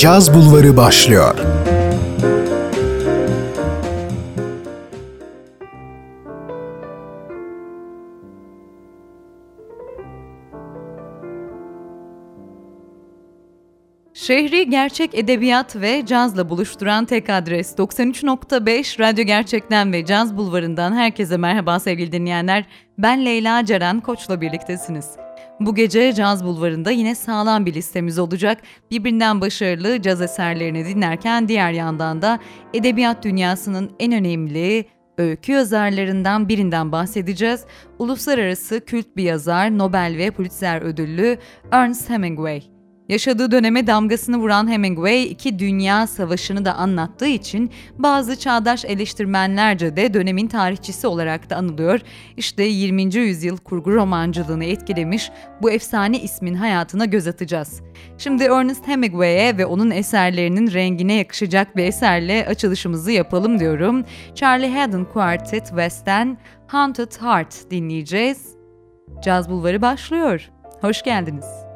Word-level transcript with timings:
Caz 0.00 0.34
Bulvarı 0.34 0.76
başlıyor. 0.76 1.34
Şehri 14.14 14.70
gerçek 14.70 15.14
edebiyat 15.14 15.76
ve 15.76 16.06
cazla 16.06 16.48
buluşturan 16.48 17.04
tek 17.04 17.30
adres 17.30 17.74
93.5 17.78 18.98
Radyo 18.98 19.24
Gerçek'ten 19.24 19.92
ve 19.92 20.04
Caz 20.04 20.36
Bulvarı'ndan 20.36 20.92
herkese 20.92 21.36
merhaba 21.36 21.80
sevgili 21.80 22.12
dinleyenler. 22.12 22.64
Ben 22.98 23.24
Leyla 23.24 23.64
Ceren 23.64 24.00
Koç'la 24.00 24.40
birliktesiniz. 24.40 25.29
Bu 25.60 25.74
gece 25.74 26.12
Caz 26.12 26.44
Bulvarı'nda 26.44 26.90
yine 26.90 27.14
sağlam 27.14 27.66
bir 27.66 27.74
listemiz 27.74 28.18
olacak. 28.18 28.62
Birbirinden 28.90 29.40
başarılı 29.40 30.02
caz 30.02 30.22
eserlerini 30.22 30.84
dinlerken 30.84 31.48
diğer 31.48 31.72
yandan 31.72 32.22
da 32.22 32.38
edebiyat 32.74 33.24
dünyasının 33.24 33.90
en 33.98 34.12
önemli 34.12 34.84
öykü 35.18 35.52
yazarlarından 35.52 36.48
birinden 36.48 36.92
bahsedeceğiz. 36.92 37.64
Uluslararası 37.98 38.84
kült 38.84 39.16
bir 39.16 39.24
yazar, 39.24 39.78
Nobel 39.78 40.14
ve 40.18 40.30
Pulitzer 40.30 40.82
ödüllü 40.82 41.38
Ernest 41.72 42.10
Hemingway. 42.10 42.79
Yaşadığı 43.10 43.50
döneme 43.50 43.86
damgasını 43.86 44.36
vuran 44.38 44.70
Hemingway 44.70 45.22
iki 45.22 45.58
dünya 45.58 46.06
savaşını 46.06 46.64
da 46.64 46.74
anlattığı 46.74 47.26
için 47.26 47.70
bazı 47.98 48.38
çağdaş 48.38 48.84
eleştirmenlerce 48.84 49.96
de 49.96 50.14
dönemin 50.14 50.46
tarihçisi 50.46 51.06
olarak 51.06 51.50
da 51.50 51.56
anılıyor. 51.56 52.00
İşte 52.36 52.62
20. 52.62 53.14
yüzyıl 53.14 53.56
kurgu 53.56 53.94
romancılığını 53.94 54.64
etkilemiş 54.64 55.30
bu 55.62 55.70
efsane 55.70 56.20
ismin 56.20 56.54
hayatına 56.54 57.04
göz 57.04 57.26
atacağız. 57.26 57.80
Şimdi 58.18 58.44
Ernest 58.44 58.86
Hemingway'e 58.86 59.58
ve 59.58 59.66
onun 59.66 59.90
eserlerinin 59.90 60.72
rengine 60.72 61.14
yakışacak 61.14 61.76
bir 61.76 61.84
eserle 61.84 62.46
açılışımızı 62.46 63.12
yapalım 63.12 63.58
diyorum. 63.58 64.04
Charlie 64.34 64.72
Haddon 64.78 65.04
Quartet 65.04 65.66
West'ten 65.66 66.38
Haunted 66.66 67.12
Heart 67.20 67.70
dinleyeceğiz. 67.70 68.54
Caz 69.24 69.50
Bulvarı 69.50 69.82
başlıyor. 69.82 70.50
Hoş 70.80 71.02
geldiniz. 71.02 71.69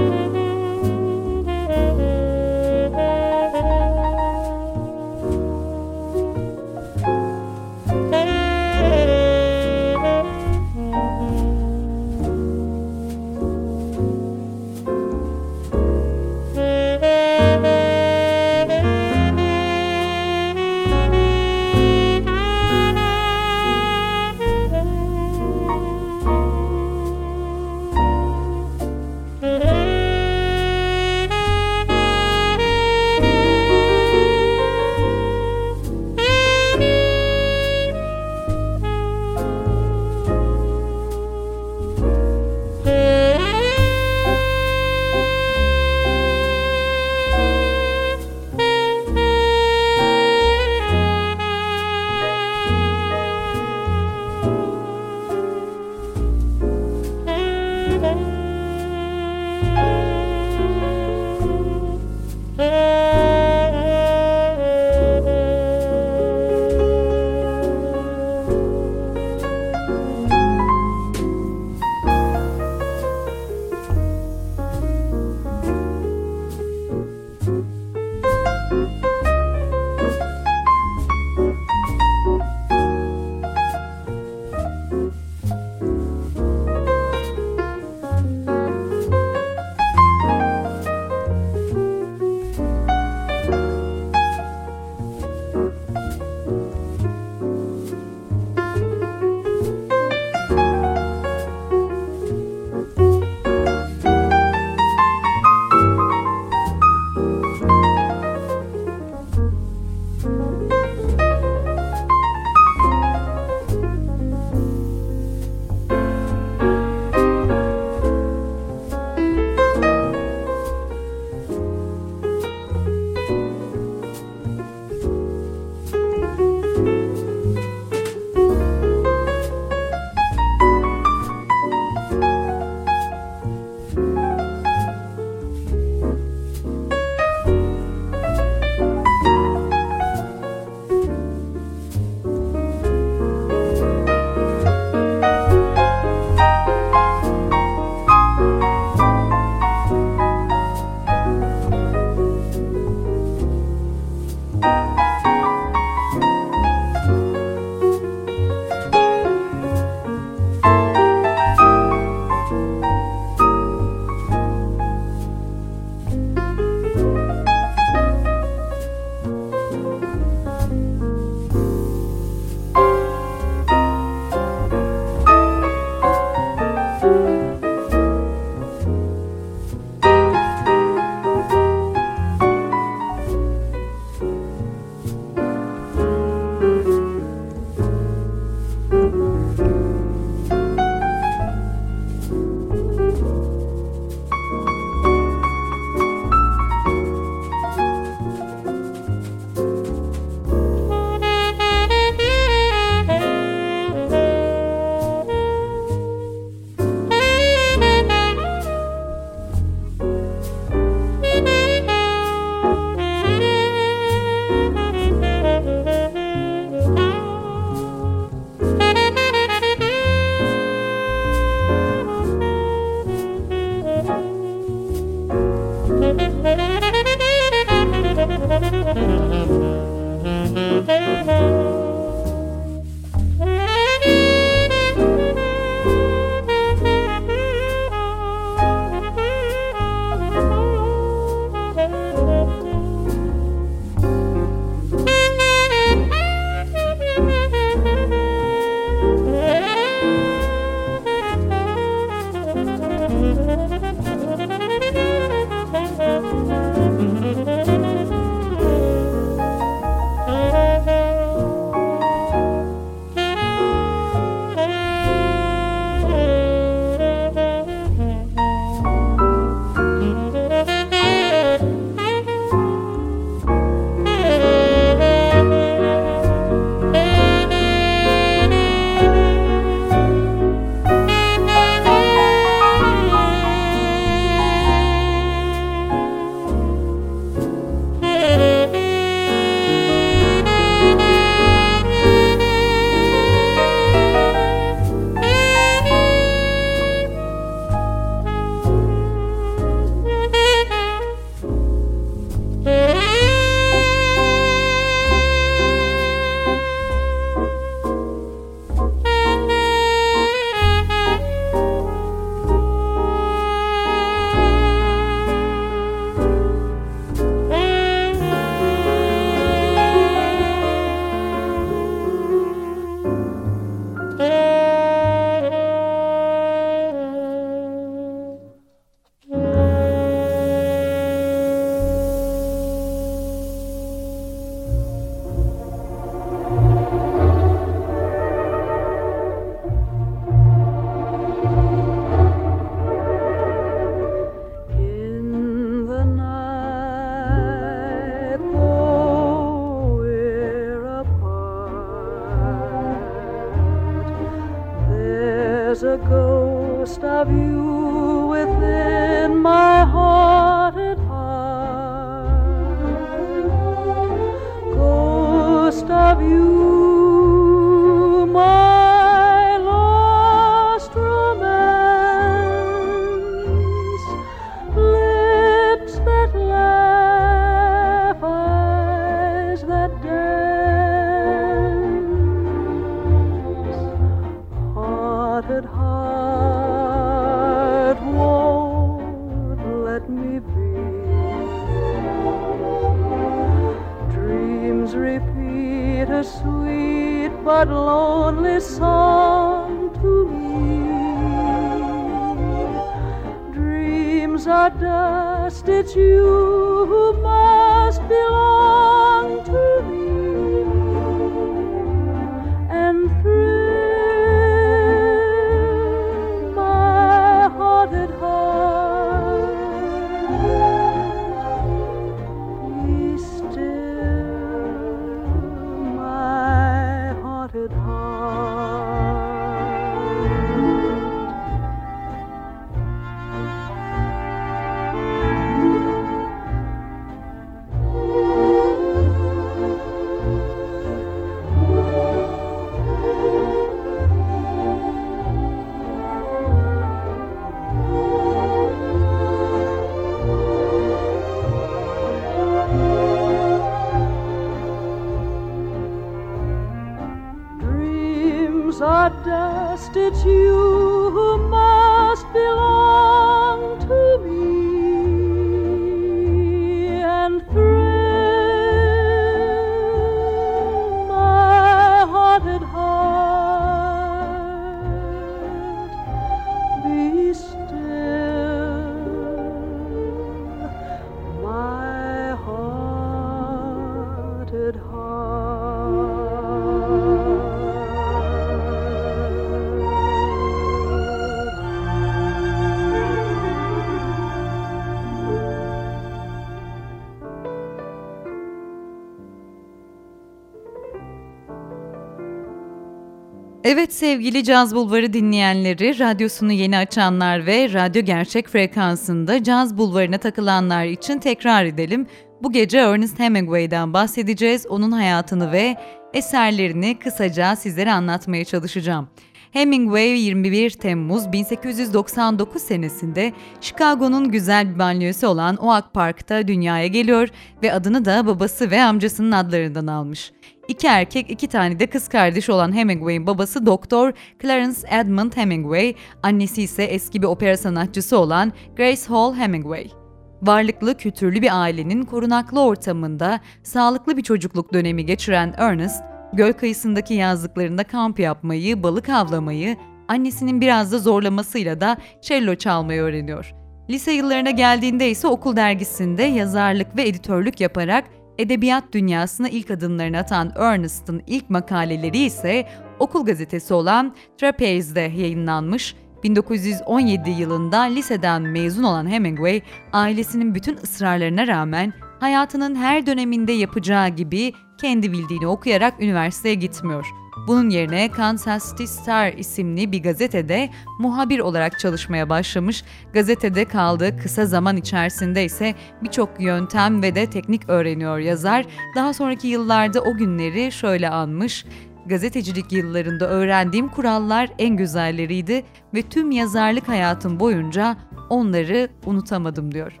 Evet 503.68 503.92
sevgili 503.92 504.44
Caz 504.44 504.74
Bulvarı 504.74 505.12
dinleyenleri, 505.12 505.98
radyosunu 505.98 506.52
yeni 506.52 506.78
açanlar 506.78 507.46
ve 507.46 507.72
radyo 507.72 508.02
gerçek 508.02 508.48
frekansında 508.48 509.42
Caz 509.42 509.78
Bulvarı'na 509.78 510.18
takılanlar 510.18 510.84
için 510.84 511.18
tekrar 511.18 511.64
edelim. 511.64 512.06
Bu 512.42 512.52
gece 512.52 512.78
Ernest 512.78 513.18
Hemingway'den 513.18 513.92
bahsedeceğiz. 513.92 514.66
Onun 514.66 514.92
hayatını 514.92 515.52
ve 515.52 515.76
eserlerini 516.14 516.98
kısaca 516.98 517.56
sizlere 517.56 517.92
anlatmaya 517.92 518.44
çalışacağım. 518.44 519.08
Hemingway 519.56 520.20
21 520.20 520.70
Temmuz 520.70 521.32
1899 521.32 522.62
senesinde 522.62 523.32
Chicago'nun 523.60 524.30
güzel 524.30 524.74
bir 524.74 524.78
banliyösü 524.78 525.26
olan 525.26 525.56
Oak 525.56 525.94
Park'ta 525.94 526.48
dünyaya 526.48 526.86
geliyor 526.86 527.28
ve 527.62 527.72
adını 527.72 528.04
da 528.04 528.26
babası 528.26 528.70
ve 528.70 528.82
amcasının 528.82 529.32
adlarından 529.32 529.86
almış. 529.86 530.32
İki 530.68 530.86
erkek, 530.86 531.30
iki 531.30 531.46
tane 531.46 531.78
de 531.78 531.86
kız 531.86 532.08
kardeş 532.08 532.50
olan 532.50 532.72
Hemingway'in 532.72 533.26
babası 533.26 533.66
Doktor 533.66 534.12
Clarence 534.42 534.80
Edmund 534.90 535.32
Hemingway, 535.36 535.94
annesi 536.22 536.62
ise 536.62 536.84
eski 536.84 537.22
bir 537.22 537.26
opera 537.26 537.56
sanatçısı 537.56 538.18
olan 538.18 538.52
Grace 538.76 539.06
Hall 539.08 539.34
Hemingway. 539.34 540.05
Varlıklı, 540.42 540.96
kültürlü 540.96 541.42
bir 541.42 541.62
ailenin 541.62 542.02
korunaklı 542.02 542.60
ortamında 542.60 543.40
sağlıklı 543.62 544.16
bir 544.16 544.22
çocukluk 544.22 544.72
dönemi 544.72 545.06
geçiren 545.06 545.54
Ernest, 545.56 546.02
göl 546.32 546.52
kıyısındaki 546.52 547.14
yazlıklarında 547.14 547.84
kamp 547.84 548.20
yapmayı, 548.20 548.82
balık 548.82 549.08
avlamayı, 549.08 549.76
annesinin 550.08 550.60
biraz 550.60 550.92
da 550.92 550.98
zorlamasıyla 550.98 551.80
da 551.80 551.96
cello 552.22 552.54
çalmayı 552.54 553.02
öğreniyor. 553.02 553.54
Lise 553.90 554.12
yıllarına 554.12 554.50
geldiğinde 554.50 555.10
ise 555.10 555.28
okul 555.28 555.56
dergisinde 555.56 556.22
yazarlık 556.22 556.96
ve 556.96 557.08
editörlük 557.08 557.60
yaparak 557.60 558.04
edebiyat 558.38 558.84
dünyasına 558.92 559.48
ilk 559.48 559.70
adımlarını 559.70 560.18
atan 560.18 560.52
Ernest'ın 560.56 561.22
ilk 561.26 561.50
makaleleri 561.50 562.18
ise 562.18 562.68
okul 562.98 563.24
gazetesi 563.24 563.74
olan 563.74 564.14
Trapeze'de 564.38 565.00
yayınlanmış. 565.00 565.94
1917 566.26 567.30
yılında 567.30 567.80
liseden 567.80 568.42
mezun 568.42 568.82
olan 568.82 569.10
Hemingway, 569.10 569.62
ailesinin 569.92 570.54
bütün 570.54 570.76
ısrarlarına 570.76 571.46
rağmen 571.46 571.92
hayatının 572.20 572.74
her 572.74 573.06
döneminde 573.06 573.52
yapacağı 573.52 574.08
gibi 574.08 574.52
kendi 574.80 575.12
bildiğini 575.12 575.46
okuyarak 575.46 575.94
üniversiteye 576.00 576.54
gitmiyor. 576.54 577.06
Bunun 577.48 577.70
yerine 577.70 578.10
Kansas 578.10 578.70
City 578.70 578.84
Star 578.84 579.32
isimli 579.32 579.92
bir 579.92 580.02
gazetede 580.02 580.70
muhabir 580.98 581.38
olarak 581.38 581.78
çalışmaya 581.78 582.28
başlamış. 582.28 582.84
Gazetede 583.12 583.64
kaldığı 583.64 584.18
kısa 584.18 584.46
zaman 584.46 584.76
içerisinde 584.76 585.44
ise 585.44 585.74
birçok 586.02 586.40
yöntem 586.40 587.02
ve 587.02 587.14
de 587.14 587.30
teknik 587.30 587.68
öğreniyor 587.68 588.18
yazar. 588.18 588.66
Daha 588.96 589.12
sonraki 589.12 589.48
yıllarda 589.48 590.00
o 590.00 590.16
günleri 590.16 590.72
şöyle 590.72 591.08
anmış. 591.08 591.64
Gazetecilik 592.06 592.72
yıllarında 592.72 593.28
öğrendiğim 593.28 593.88
kurallar 593.88 594.50
en 594.58 594.76
güzelleriydi 594.76 595.64
ve 595.94 596.02
tüm 596.02 596.30
yazarlık 596.30 596.88
hayatım 596.88 597.40
boyunca 597.40 597.96
onları 598.30 598.88
unutamadım 599.06 599.74
diyor. 599.74 600.00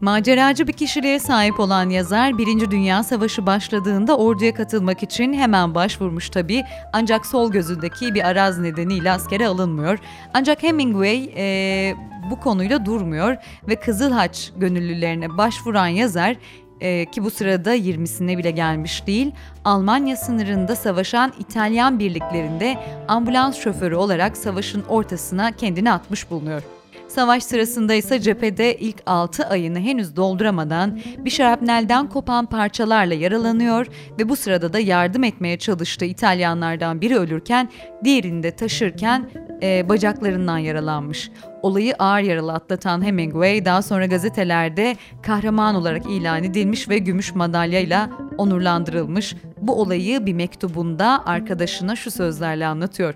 Maceracı 0.00 0.66
bir 0.66 0.72
kişiliğe 0.72 1.18
sahip 1.18 1.60
olan 1.60 1.90
yazar, 1.90 2.38
Birinci 2.38 2.70
Dünya 2.70 3.02
Savaşı 3.02 3.46
başladığında 3.46 4.16
orduya 4.16 4.54
katılmak 4.54 5.02
için 5.02 5.32
hemen 5.32 5.74
başvurmuş 5.74 6.30
tabii. 6.30 6.64
Ancak 6.92 7.26
sol 7.26 7.52
gözündeki 7.52 8.14
bir 8.14 8.28
araz 8.28 8.58
nedeniyle 8.58 9.12
askere 9.12 9.46
alınmıyor. 9.46 9.98
Ancak 10.34 10.62
Hemingway 10.62 11.30
e, 11.36 11.94
bu 12.30 12.40
konuyla 12.40 12.86
durmuyor 12.86 13.36
ve 13.68 13.76
Kızıl 13.76 14.12
Haç 14.12 14.52
gönüllülerine 14.56 15.38
başvuran 15.38 15.86
yazar 15.86 16.36
e, 16.80 17.04
ki 17.04 17.24
bu 17.24 17.30
sırada 17.30 17.76
20'sine 17.76 18.38
bile 18.38 18.50
gelmiş 18.50 19.06
değil, 19.06 19.32
Almanya 19.64 20.16
sınırında 20.16 20.76
savaşan 20.76 21.32
İtalyan 21.38 21.98
birliklerinde 21.98 22.78
ambulans 23.08 23.58
şoförü 23.58 23.94
olarak 23.94 24.36
savaşın 24.36 24.82
ortasına 24.88 25.52
kendini 25.52 25.92
atmış 25.92 26.30
bulunuyor. 26.30 26.62
Savaş 27.08 27.42
sırasında 27.42 27.94
ise 27.94 28.20
cephede 28.20 28.78
ilk 28.78 28.96
6 29.06 29.46
ayını 29.46 29.80
henüz 29.80 30.16
dolduramadan 30.16 31.00
bir 31.18 31.30
şarapnelden 31.30 32.08
kopan 32.08 32.46
parçalarla 32.46 33.14
yaralanıyor 33.14 33.86
ve 34.18 34.28
bu 34.28 34.36
sırada 34.36 34.72
da 34.72 34.78
yardım 34.78 35.24
etmeye 35.24 35.58
çalıştığı 35.58 36.04
İtalyanlardan 36.04 37.00
biri 37.00 37.18
ölürken 37.18 37.68
diğerini 38.04 38.42
de 38.42 38.50
taşırken 38.50 39.30
e, 39.62 39.88
bacaklarından 39.88 40.58
yaralanmış. 40.58 41.30
Olayı 41.62 41.94
ağır 41.98 42.20
yaralı 42.20 42.52
atlatan 42.52 43.04
Hemingway 43.04 43.64
daha 43.64 43.82
sonra 43.82 44.06
gazetelerde 44.06 44.96
kahraman 45.22 45.74
olarak 45.74 46.06
ilan 46.06 46.44
edilmiş 46.44 46.88
ve 46.88 46.98
gümüş 46.98 47.34
madalyayla 47.34 48.10
onurlandırılmış. 48.38 49.36
Bu 49.60 49.80
olayı 49.80 50.26
bir 50.26 50.34
mektubunda 50.34 51.26
arkadaşına 51.26 51.96
şu 51.96 52.10
sözlerle 52.10 52.66
anlatıyor. 52.66 53.14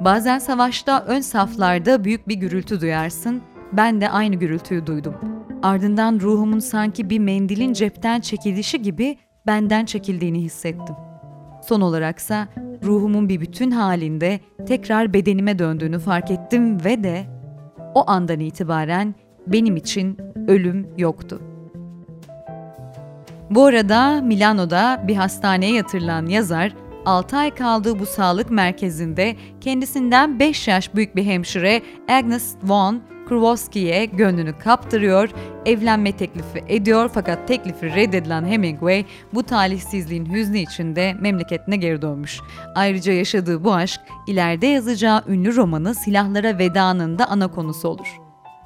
Bazen 0.00 0.38
savaşta 0.38 1.04
ön 1.04 1.20
saflarda 1.20 2.04
büyük 2.04 2.28
bir 2.28 2.34
gürültü 2.34 2.80
duyarsın. 2.80 3.42
Ben 3.72 4.00
de 4.00 4.10
aynı 4.10 4.36
gürültüyü 4.36 4.86
duydum. 4.86 5.14
Ardından 5.62 6.20
ruhumun 6.20 6.58
sanki 6.58 7.10
bir 7.10 7.18
mendilin 7.18 7.72
cepten 7.72 8.20
çekilişi 8.20 8.82
gibi 8.82 9.18
benden 9.46 9.84
çekildiğini 9.84 10.40
hissettim. 10.40 11.11
Son 11.62 11.80
olaraksa 11.80 12.48
ruhumun 12.84 13.28
bir 13.28 13.40
bütün 13.40 13.70
halinde 13.70 14.40
tekrar 14.66 15.14
bedenime 15.14 15.58
döndüğünü 15.58 15.98
fark 15.98 16.30
ettim 16.30 16.84
ve 16.84 17.04
de 17.04 17.24
o 17.94 18.10
andan 18.10 18.40
itibaren 18.40 19.14
benim 19.46 19.76
için 19.76 20.18
ölüm 20.48 20.88
yoktu. 20.98 21.40
Bu 23.50 23.64
arada 23.64 24.20
Milano'da 24.20 25.04
bir 25.08 25.16
hastaneye 25.16 25.72
yatırılan 25.72 26.26
yazar 26.26 26.72
6 27.06 27.36
ay 27.36 27.54
kaldığı 27.54 27.98
bu 27.98 28.06
sağlık 28.06 28.50
merkezinde 28.50 29.36
kendisinden 29.60 30.38
5 30.38 30.68
yaş 30.68 30.94
büyük 30.94 31.16
bir 31.16 31.24
hemşire 31.24 31.82
Agnes 32.08 32.54
Von 32.62 33.02
Krowski'ye 33.28 34.04
gönlünü 34.04 34.58
kaptırıyor, 34.58 35.30
evlenme 35.66 36.12
teklifi 36.12 36.64
ediyor 36.68 37.10
fakat 37.14 37.48
teklifi 37.48 37.86
reddedilen 37.86 38.44
Hemingway 38.44 39.04
bu 39.34 39.42
talihsizliğin 39.42 40.32
hüznü 40.32 40.58
içinde 40.58 41.14
memleketine 41.20 41.76
geri 41.76 42.02
dönmüş. 42.02 42.40
Ayrıca 42.74 43.12
yaşadığı 43.12 43.64
bu 43.64 43.74
aşk 43.74 44.00
ileride 44.26 44.66
yazacağı 44.66 45.22
ünlü 45.28 45.56
romanı 45.56 45.94
Silahlara 45.94 46.58
Veda'nın 46.58 47.18
da 47.18 47.26
ana 47.26 47.48
konusu 47.48 47.88
olur. 47.88 48.21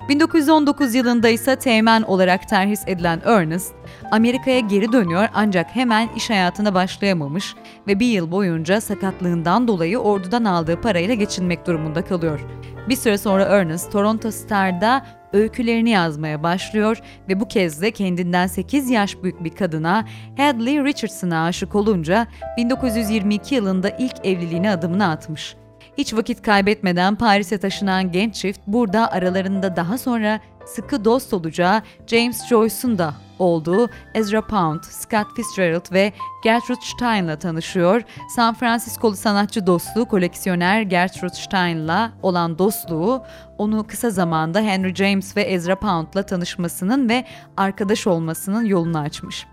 1919 0.08 0.94
yılında 0.94 1.28
ise 1.28 1.56
teğmen 1.56 2.02
olarak 2.02 2.48
terhis 2.48 2.82
edilen 2.86 3.20
Ernest, 3.24 3.74
Amerika'ya 4.10 4.60
geri 4.60 4.92
dönüyor 4.92 5.28
ancak 5.34 5.76
hemen 5.76 6.08
iş 6.16 6.30
hayatına 6.30 6.74
başlayamamış 6.74 7.54
ve 7.86 8.00
bir 8.00 8.06
yıl 8.06 8.30
boyunca 8.30 8.80
sakatlığından 8.80 9.68
dolayı 9.68 9.98
ordudan 9.98 10.44
aldığı 10.44 10.80
parayla 10.80 11.14
geçinmek 11.14 11.66
durumunda 11.66 12.04
kalıyor. 12.04 12.40
Bir 12.88 12.96
süre 12.96 13.18
sonra 13.18 13.44
Ernest, 13.44 13.92
Toronto 13.92 14.30
Star'da 14.30 15.06
öykülerini 15.32 15.90
yazmaya 15.90 16.42
başlıyor 16.42 16.98
ve 17.28 17.40
bu 17.40 17.48
kez 17.48 17.82
de 17.82 17.90
kendinden 17.90 18.46
8 18.46 18.90
yaş 18.90 19.22
büyük 19.22 19.44
bir 19.44 19.50
kadına 19.50 20.04
Hadley 20.36 20.84
Richardson'a 20.84 21.44
aşık 21.44 21.74
olunca 21.74 22.26
1922 22.56 23.54
yılında 23.54 23.90
ilk 23.90 24.26
evliliğine 24.26 24.70
adımını 24.70 25.08
atmış. 25.08 25.56
Hiç 25.98 26.14
vakit 26.14 26.42
kaybetmeden 26.42 27.16
Paris'e 27.16 27.58
taşınan 27.58 28.12
genç 28.12 28.34
çift 28.34 28.60
burada 28.66 29.12
aralarında 29.12 29.76
daha 29.76 29.98
sonra 29.98 30.40
sıkı 30.66 31.04
dost 31.04 31.34
olacağı 31.34 31.82
James 32.06 32.48
Joyce'un 32.48 32.98
da 32.98 33.14
olduğu 33.38 33.90
Ezra 34.14 34.46
Pound, 34.46 34.82
Scott 34.82 35.26
Fitzgerald 35.36 35.92
ve 35.92 36.12
Gertrude 36.44 36.80
Stein'la 36.80 37.38
tanışıyor. 37.38 38.02
San 38.36 38.54
Francisco'lu 38.54 39.16
sanatçı 39.16 39.66
dostluğu 39.66 40.04
koleksiyoner 40.04 40.82
Gertrude 40.82 41.34
Stein'la 41.34 42.12
olan 42.22 42.58
dostluğu 42.58 43.22
onu 43.58 43.86
kısa 43.86 44.10
zamanda 44.10 44.60
Henry 44.60 44.94
James 44.94 45.36
ve 45.36 45.42
Ezra 45.42 45.78
Pound'la 45.78 46.22
tanışmasının 46.22 47.08
ve 47.08 47.24
arkadaş 47.56 48.06
olmasının 48.06 48.64
yolunu 48.64 48.98
açmış. 48.98 49.46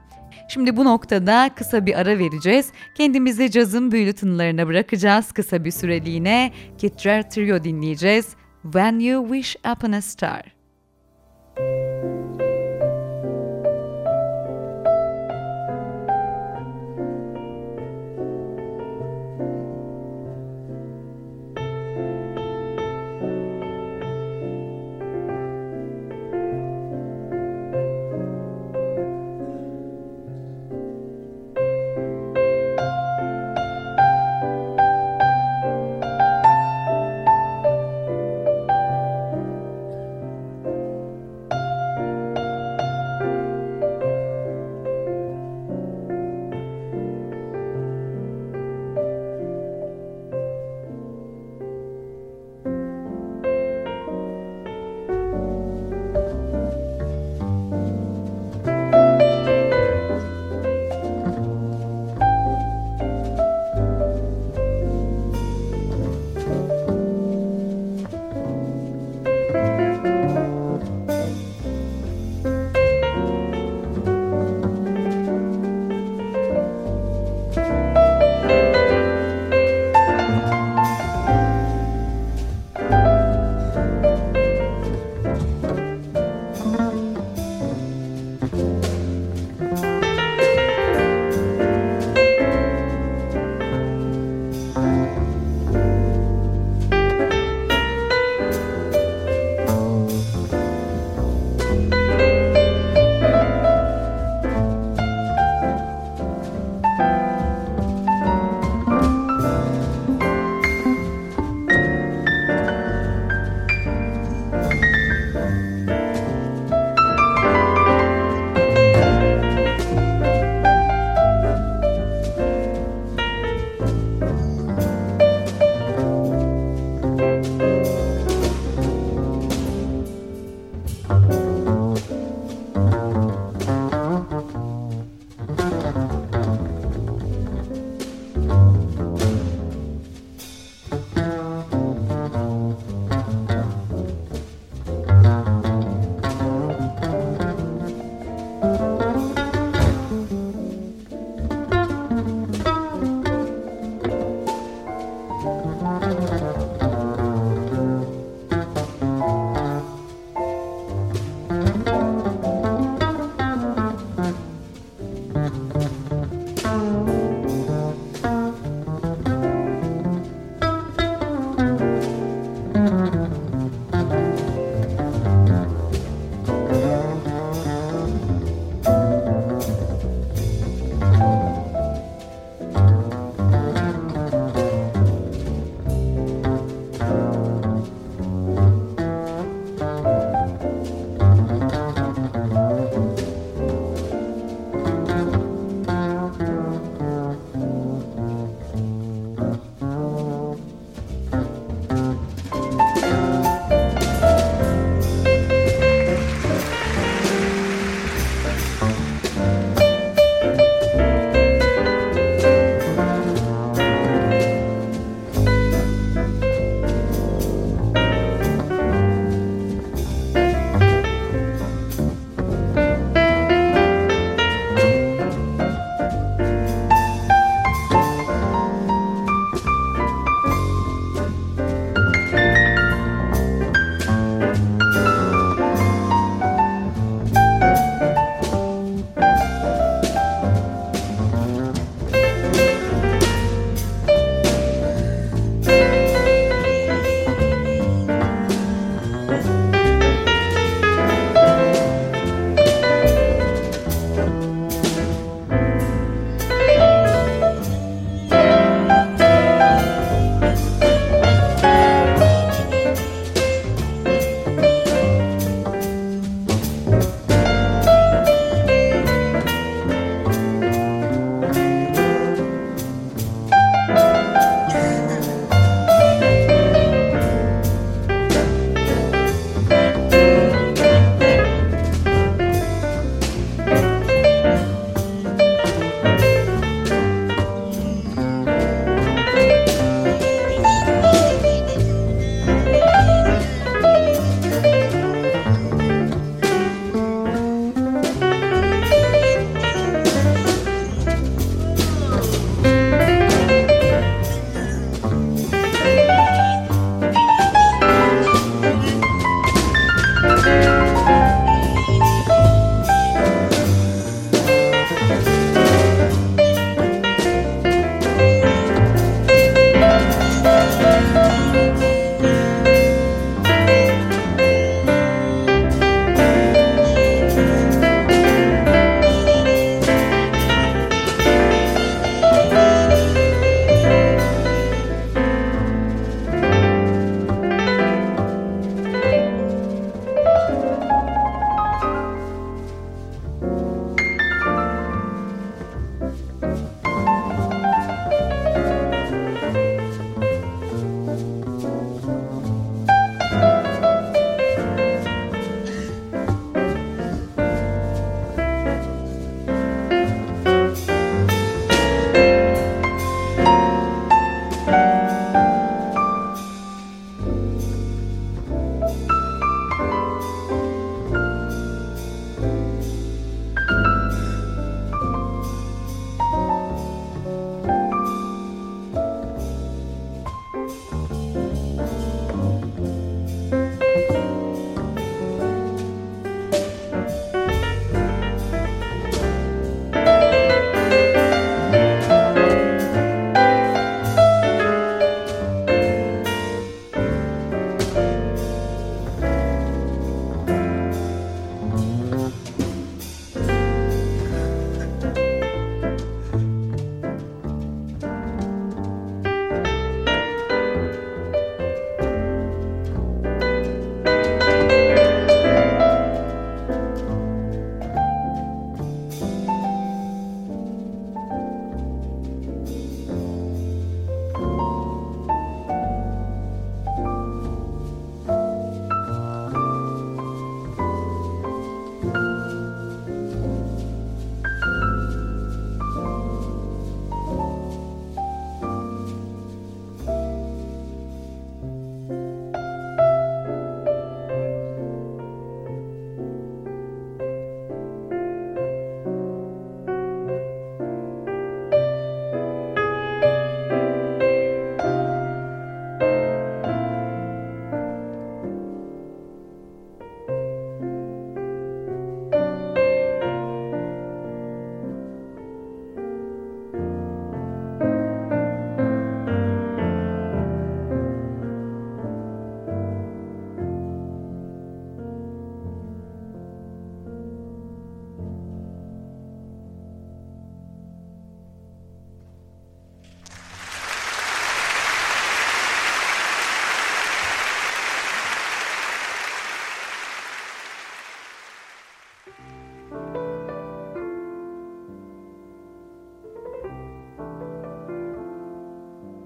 Şimdi 0.53 0.77
bu 0.77 0.85
noktada 0.85 1.49
kısa 1.55 1.85
bir 1.85 1.99
ara 1.99 2.19
vereceğiz. 2.19 2.71
Kendimizi 2.95 3.51
cazın 3.51 3.91
büyülü 3.91 4.13
tınılarına 4.13 4.67
bırakacağız 4.67 5.31
kısa 5.31 5.65
bir 5.65 5.71
süreliğine. 5.71 6.51
Kid 6.77 6.91
Trio 7.29 7.63
dinleyeceğiz. 7.63 8.27
When 8.63 8.99
You 8.99 9.27
Wish 9.27 9.55
Upon 9.71 9.91
a 9.91 10.01
Star. 10.01 10.55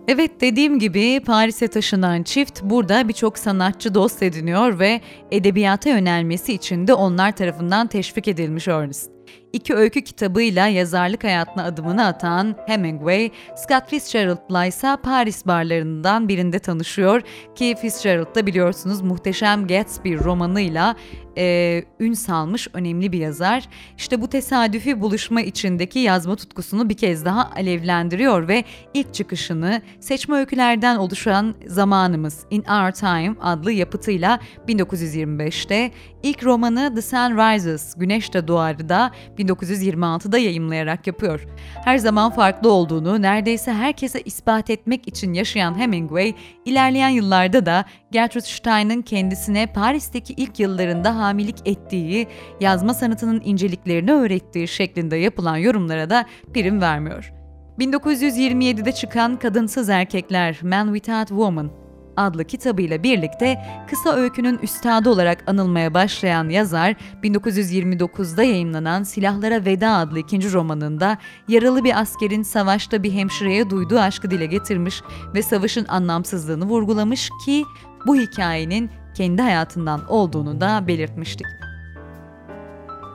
Evet 0.07 0.41
dediğim 0.41 0.79
gibi 0.79 1.19
Paris'e 1.19 1.67
taşınan 1.67 2.23
çift 2.23 2.63
burada 2.63 3.07
birçok 3.07 3.37
sanatçı 3.37 3.93
dost 3.93 4.23
ediniyor 4.23 4.79
ve 4.79 5.01
edebiyata 5.31 5.89
yönelmesi 5.89 6.53
için 6.53 6.87
de 6.87 6.93
onlar 6.93 7.35
tarafından 7.35 7.87
teşvik 7.87 8.27
edilmiş 8.27 8.67
Ernest. 8.67 9.16
İki 9.53 9.75
öykü 9.75 10.01
kitabıyla 10.01 10.67
yazarlık 10.67 11.23
hayatına 11.23 11.63
adımını 11.63 12.05
atan 12.05 12.55
Hemingway, 12.67 13.31
Scott 13.55 13.89
Fitzgerald'la 13.89 14.65
ise 14.65 14.97
Paris 15.03 15.45
barlarından 15.45 16.27
birinde 16.27 16.59
tanışıyor 16.59 17.21
ki 17.55 17.75
Fitzgerald 17.81 18.35
da 18.35 18.47
biliyorsunuz 18.47 19.01
Muhteşem 19.01 19.67
Gatsby 19.67 20.15
romanıyla 20.15 20.95
e, 21.37 21.83
ün 21.99 22.13
salmış 22.13 22.67
önemli 22.73 23.11
bir 23.11 23.19
yazar. 23.19 23.69
İşte 23.97 24.21
bu 24.21 24.27
tesadüfi 24.27 25.01
buluşma 25.01 25.41
içindeki 25.41 25.99
yazma 25.99 26.35
tutkusunu 26.35 26.89
bir 26.89 26.97
kez 26.97 27.25
daha 27.25 27.51
alevlendiriyor 27.55 28.47
ve 28.47 28.63
ilk 28.93 29.13
çıkışını 29.13 29.81
seçme 29.99 30.37
öykülerden 30.37 30.95
oluşan 30.95 31.55
Zamanımız 31.67 32.45
In 32.49 32.63
Our 32.63 32.91
Time 32.91 33.35
adlı 33.41 33.71
yapıtıyla 33.71 34.39
1925'te, 34.67 35.91
ilk 36.23 36.43
romanı 36.43 36.95
The 36.95 37.01
Sun 37.01 37.37
Rises 37.37 37.95
Güneş 37.97 38.33
de 38.33 38.47
Doğar'ı 38.47 38.89
da 38.89 39.11
1926'da 39.37 40.37
yayımlayarak 40.37 41.07
yapıyor. 41.07 41.47
Her 41.85 41.97
zaman 41.97 42.31
farklı 42.31 42.71
olduğunu 42.71 43.21
neredeyse 43.21 43.73
herkese 43.73 44.21
ispat 44.21 44.69
etmek 44.69 45.07
için 45.07 45.33
yaşayan 45.33 45.79
Hemingway, 45.79 46.33
ilerleyen 46.65 47.09
yıllarda 47.09 47.65
da 47.65 47.85
Gertrude 48.11 48.45
Stein'ın 48.45 49.01
kendisine 49.01 49.67
Paris'teki 49.67 50.33
ilk 50.33 50.59
yıllarında 50.59 51.15
hamilik 51.15 51.57
ettiği, 51.65 52.27
yazma 52.61 52.93
sanatının 52.93 53.41
inceliklerini 53.45 54.11
öğrettiği 54.11 54.67
şeklinde 54.67 55.15
yapılan 55.15 55.57
yorumlara 55.57 56.09
da 56.09 56.25
prim 56.53 56.81
vermiyor. 56.81 57.33
1927'de 57.79 58.91
çıkan 58.91 59.39
Kadınsız 59.39 59.89
Erkekler, 59.89 60.59
Man 60.63 60.93
Without 60.93 61.27
Woman 61.27 61.86
adlı 62.17 62.43
kitabıyla 62.43 63.03
birlikte 63.03 63.61
kısa 63.89 64.15
öykünün 64.15 64.57
üstadı 64.57 65.09
olarak 65.09 65.43
anılmaya 65.47 65.93
başlayan 65.93 66.49
yazar, 66.49 66.95
1929'da 67.23 68.43
yayınlanan 68.43 69.03
Silahlara 69.03 69.65
Veda 69.65 69.91
adlı 69.91 70.19
ikinci 70.19 70.53
romanında 70.53 71.17
yaralı 71.47 71.83
bir 71.83 71.99
askerin 71.99 72.43
savaşta 72.43 73.03
bir 73.03 73.11
hemşireye 73.11 73.69
duyduğu 73.69 73.99
aşkı 73.99 74.31
dile 74.31 74.45
getirmiş 74.45 75.01
ve 75.35 75.41
savaşın 75.43 75.85
anlamsızlığını 75.87 76.65
vurgulamış 76.65 77.29
ki 77.45 77.63
bu 78.07 78.15
hikayenin 78.15 78.89
kendi 79.15 79.41
hayatından 79.41 80.09
olduğunu 80.09 80.61
da 80.61 80.87
belirtmiştik. 80.87 81.47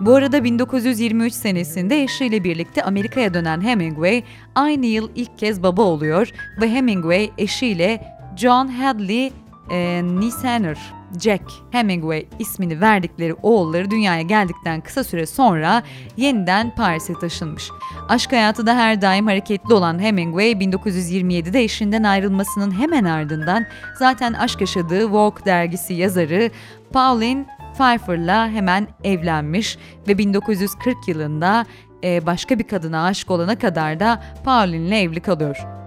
Bu 0.00 0.14
arada 0.14 0.44
1923 0.44 1.32
senesinde 1.32 2.02
eşiyle 2.02 2.44
birlikte 2.44 2.82
Amerika'ya 2.84 3.34
dönen 3.34 3.60
Hemingway 3.60 4.24
aynı 4.54 4.86
yıl 4.86 5.10
ilk 5.14 5.38
kez 5.38 5.62
baba 5.62 5.82
oluyor 5.82 6.30
ve 6.60 6.70
Hemingway 6.70 7.30
eşiyle 7.38 8.21
John 8.36 8.68
Hadley 8.68 9.32
e, 9.70 10.02
Nisaner 10.04 10.78
Jack 11.20 11.42
Hemingway 11.70 12.26
ismini 12.38 12.80
verdikleri 12.80 13.34
oğulları 13.34 13.90
dünyaya 13.90 14.22
geldikten 14.22 14.80
kısa 14.80 15.04
süre 15.04 15.26
sonra 15.26 15.82
yeniden 16.16 16.74
Paris'e 16.74 17.14
taşınmış. 17.14 17.70
Aşk 18.08 18.32
hayatı 18.32 18.66
da 18.66 18.76
her 18.76 19.02
daim 19.02 19.26
hareketli 19.26 19.74
olan 19.74 19.98
Hemingway 19.98 20.52
1927'de 20.52 21.62
eşinden 21.62 22.02
ayrılmasının 22.02 22.80
hemen 22.80 23.04
ardından 23.04 23.66
zaten 23.98 24.32
aşk 24.32 24.60
yaşadığı 24.60 25.10
Vogue 25.10 25.44
dergisi 25.44 25.94
yazarı 25.94 26.50
Pauline 26.92 27.46
Pfeiffer'la 27.74 28.48
hemen 28.48 28.88
evlenmiş 29.04 29.78
ve 30.08 30.18
1940 30.18 31.08
yılında 31.08 31.66
e, 32.04 32.26
başka 32.26 32.58
bir 32.58 32.64
kadına 32.64 33.04
aşık 33.04 33.30
olana 33.30 33.58
kadar 33.58 34.00
da 34.00 34.22
Pauline'le 34.44 35.02
evli 35.02 35.20
kalıyor. 35.20 35.81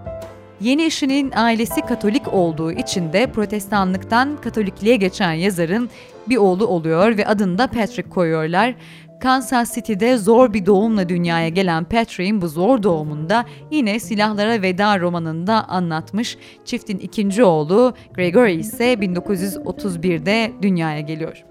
Yeni 0.65 0.83
eşinin 0.83 1.31
ailesi 1.35 1.81
Katolik 1.81 2.33
olduğu 2.33 2.71
için 2.71 3.13
de 3.13 3.31
protestanlıktan 3.31 4.37
Katolikliğe 4.41 4.95
geçen 4.95 5.31
yazarın 5.31 5.89
bir 6.29 6.37
oğlu 6.37 6.67
oluyor 6.67 7.17
ve 7.17 7.27
adını 7.27 7.57
da 7.57 7.67
Patrick 7.67 8.09
koyuyorlar. 8.09 8.75
Kansas 9.19 9.75
City'de 9.75 10.17
zor 10.17 10.53
bir 10.53 10.65
doğumla 10.65 11.09
dünyaya 11.09 11.49
gelen 11.49 11.83
Patrick'in 11.83 12.41
bu 12.41 12.47
zor 12.47 12.83
doğumunda 12.83 13.45
yine 13.71 13.99
Silahlara 13.99 14.61
Veda 14.61 14.99
romanında 14.99 15.69
anlatmış. 15.69 16.37
Çiftin 16.65 16.97
ikinci 16.97 17.43
oğlu 17.43 17.93
Gregory 18.13 18.55
ise 18.55 18.93
1931'de 18.93 20.51
dünyaya 20.61 20.99
geliyor. 20.99 21.45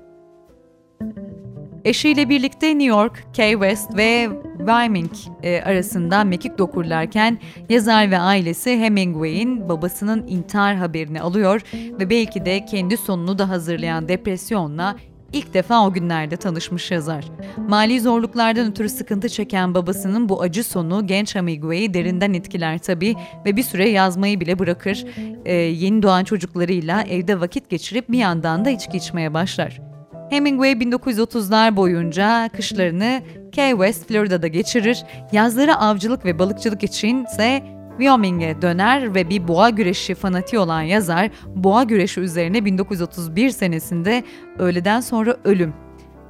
Eşiyle 1.85 2.29
birlikte 2.29 2.69
New 2.69 2.85
York, 2.85 3.25
Key 3.33 3.53
West 3.53 3.97
ve 3.97 4.29
Wyoming 4.59 5.13
e, 5.43 5.63
arasında 5.63 6.25
mekik 6.25 6.59
dokurlarken 6.59 7.39
yazar 7.69 8.11
ve 8.11 8.19
ailesi 8.19 8.79
Hemingway'in 8.79 9.69
babasının 9.69 10.27
intihar 10.27 10.77
haberini 10.77 11.21
alıyor 11.21 11.61
ve 11.75 12.11
belki 12.11 12.45
de 12.45 12.65
kendi 12.65 12.97
sonunu 12.97 13.39
da 13.39 13.49
hazırlayan 13.49 14.09
depresyonla 14.09 14.97
ilk 15.33 15.55
defa 15.55 15.87
o 15.87 15.93
günlerde 15.93 16.37
tanışmış 16.37 16.91
yazar. 16.91 17.25
Mali 17.69 18.01
zorluklardan 18.01 18.71
ötürü 18.71 18.89
sıkıntı 18.89 19.29
çeken 19.29 19.75
babasının 19.75 20.29
bu 20.29 20.43
acı 20.43 20.65
sonu 20.65 21.07
genç 21.07 21.35
Hemingway'i 21.35 21.95
derinden 21.95 22.33
etkiler 22.33 22.79
tabii 22.79 23.15
ve 23.47 23.57
bir 23.57 23.63
süre 23.63 23.89
yazmayı 23.89 24.41
bile 24.41 24.59
bırakır. 24.59 25.05
Ee, 25.45 25.55
yeni 25.55 26.03
doğan 26.03 26.25
çocuklarıyla 26.25 27.03
evde 27.03 27.41
vakit 27.41 27.71
geçirip 27.71 28.09
bir 28.09 28.19
yandan 28.19 28.65
da 28.65 28.71
içki 28.71 28.97
içmeye 28.97 29.35
başlar. 29.35 29.94
Hemingway 30.35 30.73
1930'lar 30.73 31.77
boyunca 31.77 32.49
kışlarını 32.57 33.23
Key 33.53 33.71
West, 33.71 34.09
Florida'da 34.09 34.47
geçirir. 34.47 35.05
Yazları 35.33 35.77
avcılık 35.77 36.25
ve 36.25 36.39
balıkçılık 36.39 36.83
için 36.83 37.25
ise 37.25 37.63
Wyoming'e 37.99 38.63
döner 38.63 39.15
ve 39.15 39.31
bir 39.31 39.49
boğa 39.49 39.71
güreşi 39.71 40.15
fanatiği 40.15 40.61
olan 40.61 40.83
yazar 40.83 41.31
boğa 41.47 41.85
güreşi 41.85 42.21
üzerine 42.21 42.65
1931 42.65 43.51
senesinde 43.51 44.25
Öğleden 44.59 45.01
Sonra 45.01 45.37
Ölüm 45.45 45.75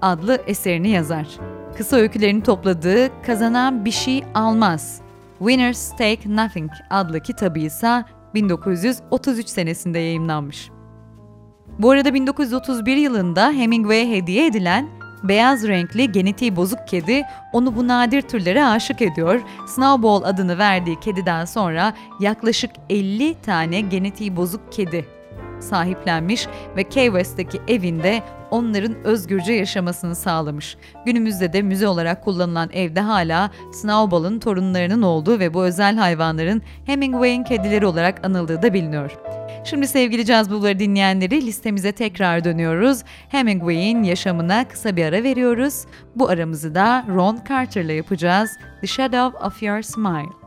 adlı 0.02 0.42
eserini 0.46 0.88
yazar. 0.88 1.26
Kısa 1.76 1.96
öykülerini 1.96 2.42
topladığı 2.42 3.22
Kazanan 3.22 3.84
Bir 3.84 3.90
Şey 3.90 4.24
Almaz, 4.34 5.00
Winners 5.38 5.90
Take 5.90 6.36
Nothing 6.36 6.70
adlı 6.90 7.20
kitabı 7.20 7.58
ise 7.58 8.04
1933 8.34 9.48
senesinde 9.48 9.98
yayımlanmış. 9.98 10.73
Bu 11.78 11.90
arada 11.90 12.14
1931 12.14 12.96
yılında 12.96 13.52
Hemingway'e 13.52 14.10
hediye 14.10 14.46
edilen 14.46 14.88
beyaz 15.22 15.68
renkli 15.68 16.12
genetiği 16.12 16.56
bozuk 16.56 16.88
kedi 16.88 17.22
onu 17.52 17.76
bu 17.76 17.88
nadir 17.88 18.22
türlere 18.22 18.64
aşık 18.64 19.02
ediyor. 19.02 19.40
Snowball 19.66 20.22
adını 20.22 20.58
verdiği 20.58 21.00
kediden 21.00 21.44
sonra 21.44 21.94
yaklaşık 22.20 22.70
50 22.90 23.42
tane 23.42 23.80
genetiği 23.80 24.36
bozuk 24.36 24.72
kedi 24.72 25.04
sahiplenmiş 25.60 26.46
ve 26.76 26.84
Key 26.84 27.06
West'teki 27.06 27.60
evinde 27.68 28.22
onların 28.50 29.04
özgürce 29.04 29.52
yaşamasını 29.52 30.14
sağlamış. 30.14 30.76
Günümüzde 31.06 31.52
de 31.52 31.62
müze 31.62 31.88
olarak 31.88 32.24
kullanılan 32.24 32.70
evde 32.72 33.00
hala 33.00 33.50
Snowball'ın 33.72 34.38
torunlarının 34.38 35.02
olduğu 35.02 35.38
ve 35.38 35.54
bu 35.54 35.64
özel 35.64 35.96
hayvanların 35.96 36.62
Hemingway'in 36.86 37.44
kedileri 37.44 37.86
olarak 37.86 38.26
anıldığı 38.26 38.62
da 38.62 38.74
biliniyor. 38.74 39.10
Şimdi 39.64 39.86
sevgili 39.88 40.24
caz 40.24 40.50
bulvarı 40.50 40.78
dinleyenleri 40.78 41.46
listemize 41.46 41.92
tekrar 41.92 42.44
dönüyoruz. 42.44 43.02
Hemingway'in 43.28 44.02
yaşamına 44.02 44.68
kısa 44.68 44.96
bir 44.96 45.04
ara 45.04 45.22
veriyoruz. 45.22 45.84
Bu 46.16 46.28
aramızı 46.28 46.74
da 46.74 47.04
Ron 47.08 47.38
Carter'la 47.48 47.92
yapacağız. 47.92 48.50
The 48.80 48.86
Shadow 48.86 49.46
of 49.46 49.62
Your 49.62 49.82
Smile. 49.82 50.43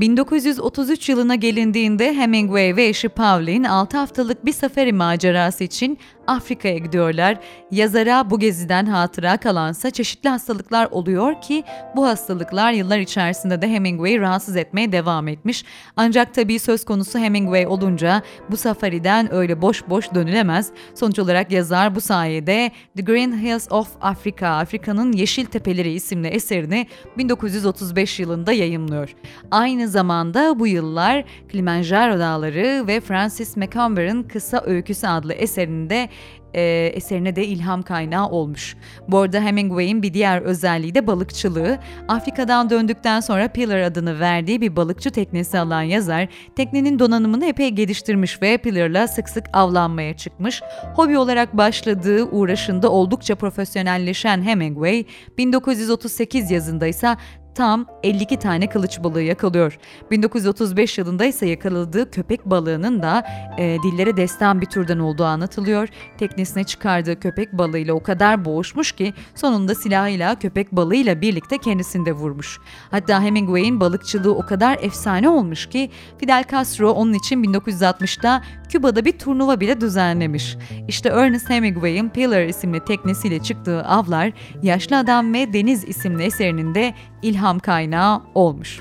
1933 0.00 1.08
yılına 1.08 1.34
gelindiğinde 1.34 2.14
Hemingway 2.14 2.76
ve 2.76 2.86
eşi 2.86 3.08
Pauline 3.08 3.70
6 3.70 3.96
haftalık 3.96 4.44
bir 4.44 4.52
safari 4.52 4.92
macerası 4.92 5.64
için 5.64 5.98
Afrika'ya 6.28 6.78
gidiyorlar. 6.78 7.38
Yazara 7.70 8.30
bu 8.30 8.38
geziden 8.38 8.86
hatıra 8.86 9.36
kalansa 9.36 9.90
çeşitli 9.90 10.28
hastalıklar 10.28 10.88
oluyor 10.90 11.40
ki 11.40 11.64
bu 11.96 12.06
hastalıklar 12.06 12.72
yıllar 12.72 12.98
içerisinde 12.98 13.62
de 13.62 13.68
Hemingway'i 13.68 14.20
rahatsız 14.20 14.56
etmeye 14.56 14.92
devam 14.92 15.28
etmiş. 15.28 15.64
Ancak 15.96 16.34
tabii 16.34 16.58
söz 16.58 16.84
konusu 16.84 17.18
Hemingway 17.18 17.66
olunca 17.66 18.22
bu 18.50 18.56
safariden 18.56 19.34
öyle 19.34 19.62
boş 19.62 19.88
boş 19.88 20.14
dönülemez. 20.14 20.70
Sonuç 20.94 21.18
olarak 21.18 21.52
yazar 21.52 21.94
bu 21.94 22.00
sayede 22.00 22.70
The 22.96 23.02
Green 23.02 23.32
Hills 23.32 23.72
of 23.72 23.88
Africa, 24.00 24.48
Afrika'nın 24.48 25.12
Yeşil 25.12 25.46
Tepeleri 25.46 25.92
isimli 25.92 26.28
eserini 26.28 26.86
1935 27.18 28.20
yılında 28.20 28.52
yayımlıyor. 28.52 29.14
Aynı 29.50 29.87
zamanda 29.88 30.58
bu 30.58 30.66
yıllar 30.66 31.24
Kilimanjaro 31.48 32.18
Dağları 32.18 32.86
ve 32.86 33.00
Francis 33.00 33.56
McCumber'ın 33.56 34.22
Kısa 34.22 34.62
Öyküsü 34.66 35.06
adlı 35.06 35.32
eserinde 35.32 36.08
e, 36.54 36.92
eserine 36.94 37.36
de 37.36 37.46
ilham 37.46 37.82
kaynağı 37.82 38.28
olmuş. 38.28 38.76
Bu 39.08 39.18
arada 39.18 39.40
Hemingway'in 39.40 40.02
bir 40.02 40.14
diğer 40.14 40.42
özelliği 40.42 40.94
de 40.94 41.06
balıkçılığı. 41.06 41.78
Afrika'dan 42.08 42.70
döndükten 42.70 43.20
sonra 43.20 43.48
Pillar 43.48 43.80
adını 43.80 44.20
verdiği 44.20 44.60
bir 44.60 44.76
balıkçı 44.76 45.10
teknesi 45.10 45.58
alan 45.58 45.82
yazar, 45.82 46.28
teknenin 46.56 46.98
donanımını 46.98 47.46
epey 47.46 47.70
geliştirmiş 47.70 48.42
ve 48.42 48.58
Pillar'la 48.58 49.08
sık 49.08 49.28
sık 49.28 49.44
avlanmaya 49.52 50.16
çıkmış. 50.16 50.62
Hobi 50.94 51.18
olarak 51.18 51.56
başladığı 51.56 52.24
uğraşında 52.24 52.90
oldukça 52.90 53.34
profesyonelleşen 53.34 54.42
Hemingway, 54.42 55.04
1938 55.38 56.50
yazında 56.50 56.86
ise 56.86 57.16
tam 57.58 57.86
52 58.02 58.36
tane 58.36 58.68
kılıç 58.68 59.02
balığı 59.02 59.22
yakalıyor. 59.22 59.78
1935 60.10 60.98
yılında 60.98 61.24
ise 61.24 61.46
yakaladığı 61.46 62.10
köpek 62.10 62.46
balığının 62.46 63.02
da 63.02 63.24
e, 63.58 63.76
dillere 63.82 64.16
destan 64.16 64.60
bir 64.60 64.66
türden 64.66 64.98
olduğu 64.98 65.24
anlatılıyor. 65.24 65.88
Teknesine 66.18 66.64
çıkardığı 66.64 67.20
köpek 67.20 67.52
balığıyla 67.52 67.94
o 67.94 68.02
kadar 68.02 68.44
boğuşmuş 68.44 68.92
ki 68.92 69.14
sonunda 69.34 69.74
silahıyla 69.74 70.38
köpek 70.38 70.72
balığıyla 70.72 71.20
birlikte 71.20 71.58
kendisini 71.58 72.06
de 72.06 72.12
vurmuş. 72.12 72.58
Hatta 72.90 73.22
Hemingway'in 73.22 73.80
balıkçılığı 73.80 74.34
o 74.34 74.46
kadar 74.46 74.78
efsane 74.82 75.28
olmuş 75.28 75.66
ki 75.68 75.90
Fidel 76.18 76.44
Castro 76.50 76.90
onun 76.90 77.12
için 77.12 77.44
1960'ta 77.44 78.42
Küba'da 78.68 79.04
bir 79.04 79.18
turnuva 79.18 79.60
bile 79.60 79.80
düzenlemiş. 79.80 80.56
İşte 80.88 81.08
Ernest 81.08 81.50
Hemingway'in 81.50 82.08
Pillar 82.08 82.42
isimli 82.42 82.84
teknesiyle 82.84 83.42
çıktığı 83.42 83.82
avlar 83.82 84.32
Yaşlı 84.62 84.98
Adam 84.98 85.34
ve 85.34 85.52
Deniz 85.52 85.84
isimli 85.84 86.22
eserinin 86.22 86.74
de 86.74 86.94
ilham 87.22 87.58
kaynağı 87.58 88.22
olmuş. 88.34 88.80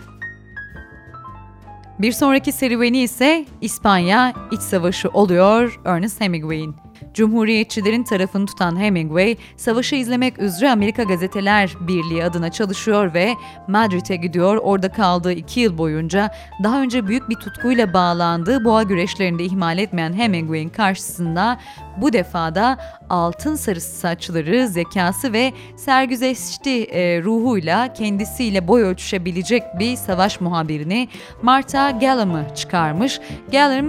Bir 1.99 2.11
sonraki 2.11 2.51
serüveni 2.51 3.01
ise 3.01 3.45
İspanya 3.61 4.33
İç 4.51 4.61
Savaşı 4.61 5.09
oluyor 5.09 5.79
Ernest 5.85 6.21
Hemingway'in. 6.21 6.75
Cumhuriyetçilerin 7.17 8.03
tarafını 8.03 8.45
tutan 8.45 8.79
Hemingway, 8.79 9.35
savaşı 9.55 9.95
izlemek 9.95 10.39
üzere 10.39 10.71
Amerika 10.71 11.03
Gazeteler 11.03 11.75
Birliği 11.81 12.23
adına 12.23 12.51
çalışıyor 12.51 13.13
ve 13.13 13.35
Madrid'e 13.67 14.15
gidiyor. 14.15 14.57
Orada 14.57 14.91
kaldığı 14.91 15.31
iki 15.31 15.59
yıl 15.59 15.77
boyunca 15.77 16.31
daha 16.63 16.81
önce 16.81 17.07
büyük 17.07 17.29
bir 17.29 17.35
tutkuyla 17.35 17.93
bağlandığı 17.93 18.65
boğa 18.65 18.83
güreşlerinde 18.83 19.43
ihmal 19.43 19.77
etmeyen 19.77 20.13
Hemingway'in 20.13 20.69
karşısında 20.69 21.59
bu 21.97 22.13
defada 22.13 22.77
altın 23.09 23.55
sarısı 23.55 23.99
saçları, 23.99 24.67
zekası 24.67 25.33
ve 25.33 25.53
sergüzeşti 25.75 26.83
e, 26.83 27.23
ruhuyla 27.23 27.93
kendisiyle 27.93 28.67
boy 28.67 28.83
ölçüşebilecek 28.83 29.63
bir 29.79 29.95
savaş 29.95 30.41
muhabirini 30.41 31.07
Martha 31.41 31.91
Gallam'ı 31.91 32.45
çıkarmış. 32.55 33.19
Gallam 33.51 33.85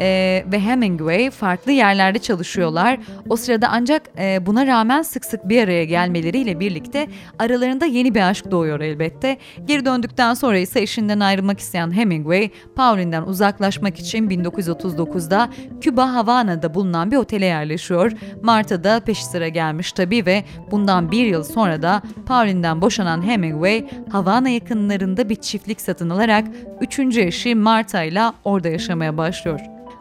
e, 0.00 0.44
ve 0.52 0.60
Hemingway 0.60 1.30
farklı 1.30 1.72
yerlerde 1.72 2.18
çalışıyorlar. 2.18 2.98
O 3.28 3.36
sırada 3.36 3.68
ancak 3.70 4.02
e, 4.18 4.46
buna 4.46 4.66
rağmen 4.66 5.02
sık 5.02 5.24
sık 5.24 5.48
bir 5.48 5.62
araya 5.62 5.84
gelmeleriyle 5.84 6.60
birlikte 6.60 7.08
aralarında 7.38 7.86
yeni 7.86 8.14
bir 8.14 8.28
aşk 8.28 8.50
doğuyor 8.50 8.80
elbette. 8.80 9.38
Geri 9.64 9.84
döndükten 9.84 10.34
sonra 10.34 10.58
ise 10.58 10.80
eşinden 10.80 11.20
ayrılmak 11.20 11.60
isteyen 11.60 11.90
Hemingway, 11.90 12.50
Pauline'den 12.76 13.22
uzaklaşmak 13.22 13.98
için 13.98 14.30
1939'da 14.30 15.48
Küba 15.80 16.12
Havana'da 16.12 16.74
bulunan 16.74 17.10
bir 17.10 17.16
otele 17.16 17.46
yerleşiyor. 17.46 18.12
Mart'a 18.42 18.84
da 18.84 19.00
peşi 19.00 19.24
sıra 19.24 19.48
gelmiş 19.48 19.92
tabii 19.92 20.26
ve 20.26 20.44
bundan 20.70 21.10
bir 21.10 21.26
yıl 21.26 21.44
sonra 21.44 21.82
da 21.82 22.02
Pauline'den 22.26 22.82
boşanan 22.82 23.22
Hemingway, 23.22 23.86
Havana 24.12 24.48
yakınlarında 24.48 25.28
bir 25.28 25.34
çiftlik 25.34 25.80
satın 25.80 26.10
alarak 26.10 26.44
üçüncü 26.80 27.20
eşi 27.20 27.54
Marta 27.54 28.02
ile 28.02 28.22
orada 28.44 28.68
yaşamaya 28.68 29.16
başlıyor. 29.16 29.60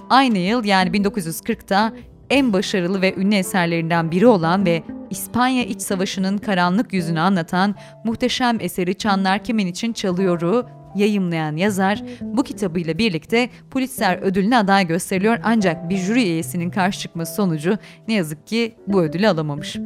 Aynı 0.09 0.37
yıl 0.37 0.63
yani 0.63 0.89
1940'ta 0.89 1.93
en 2.29 2.53
başarılı 2.53 3.01
ve 3.01 3.15
ünlü 3.15 3.35
eserlerinden 3.35 4.11
biri 4.11 4.27
olan 4.27 4.65
ve 4.65 4.83
İspanya 5.09 5.63
İç 5.63 5.81
Savaşı'nın 5.81 6.37
karanlık 6.37 6.93
yüzünü 6.93 7.19
anlatan 7.19 7.75
muhteşem 8.03 8.57
eseri 8.59 8.95
Çanlar 8.95 9.43
Kimin 9.43 9.67
için 9.67 9.93
Çalıyor'u 9.93 10.65
yayımlayan 10.95 11.55
yazar 11.55 12.03
bu 12.21 12.43
kitabıyla 12.43 12.97
birlikte 12.97 13.49
Pulitzer 13.71 14.17
ödülüne 14.17 14.57
aday 14.57 14.87
gösteriliyor 14.87 15.37
ancak 15.43 15.89
bir 15.89 15.97
jüri 15.97 16.23
üyesinin 16.23 16.69
karşı 16.69 16.99
çıkması 16.99 17.35
sonucu 17.35 17.77
ne 18.07 18.13
yazık 18.13 18.47
ki 18.47 18.75
bu 18.87 19.01
ödülü 19.01 19.27
alamamış. 19.27 19.77